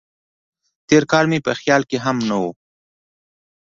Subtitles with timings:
[0.87, 2.43] تېر کال مې په خیال کې هم نه و.